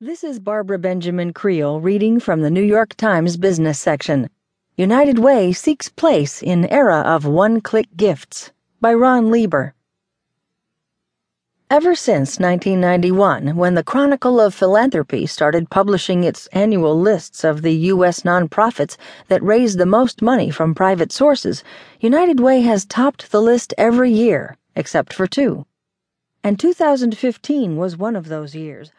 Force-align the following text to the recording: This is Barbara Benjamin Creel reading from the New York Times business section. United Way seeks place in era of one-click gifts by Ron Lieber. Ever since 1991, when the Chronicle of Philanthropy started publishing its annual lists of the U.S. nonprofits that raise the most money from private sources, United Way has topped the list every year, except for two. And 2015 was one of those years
This 0.00 0.22
is 0.22 0.38
Barbara 0.38 0.78
Benjamin 0.78 1.32
Creel 1.32 1.80
reading 1.80 2.20
from 2.20 2.40
the 2.40 2.52
New 2.52 2.62
York 2.62 2.94
Times 2.94 3.36
business 3.36 3.80
section. 3.80 4.30
United 4.76 5.18
Way 5.18 5.52
seeks 5.52 5.88
place 5.88 6.40
in 6.40 6.66
era 6.66 7.00
of 7.00 7.26
one-click 7.26 7.88
gifts 7.96 8.52
by 8.80 8.94
Ron 8.94 9.32
Lieber. 9.32 9.74
Ever 11.68 11.96
since 11.96 12.38
1991, 12.38 13.56
when 13.56 13.74
the 13.74 13.82
Chronicle 13.82 14.38
of 14.38 14.54
Philanthropy 14.54 15.26
started 15.26 15.68
publishing 15.68 16.22
its 16.22 16.46
annual 16.52 16.96
lists 16.96 17.42
of 17.42 17.62
the 17.62 17.74
U.S. 17.90 18.20
nonprofits 18.20 18.96
that 19.26 19.42
raise 19.42 19.78
the 19.78 19.84
most 19.84 20.22
money 20.22 20.48
from 20.48 20.76
private 20.76 21.10
sources, 21.10 21.64
United 21.98 22.38
Way 22.38 22.60
has 22.60 22.86
topped 22.86 23.32
the 23.32 23.42
list 23.42 23.74
every 23.76 24.12
year, 24.12 24.58
except 24.76 25.12
for 25.12 25.26
two. 25.26 25.66
And 26.44 26.56
2015 26.56 27.76
was 27.76 27.96
one 27.96 28.14
of 28.14 28.28
those 28.28 28.54
years 28.54 28.92